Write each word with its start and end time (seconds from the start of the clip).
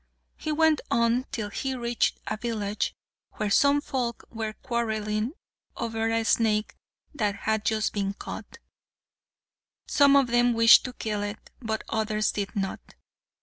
He 0.35 0.51
went 0.51 0.81
on 0.89 1.25
till 1.29 1.51
he 1.51 1.75
reached 1.75 2.19
a 2.25 2.35
village, 2.35 2.95
where 3.33 3.51
some 3.51 3.81
folk 3.81 4.23
were 4.31 4.53
quarrelling 4.53 5.33
over 5.77 6.09
a 6.09 6.25
snake 6.25 6.75
that 7.13 7.35
had 7.35 7.63
just 7.63 7.93
been 7.93 8.13
caught. 8.15 8.57
Some 9.87 10.15
of 10.15 10.25
them 10.25 10.53
wished 10.53 10.85
to 10.85 10.93
kill 10.93 11.21
it, 11.21 11.51
but 11.61 11.83
others 11.87 12.31
did 12.31 12.55
not. 12.55 12.95